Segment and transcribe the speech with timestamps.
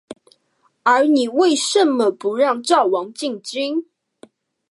[0.81, 3.85] 而你为甚么不让赵王进京？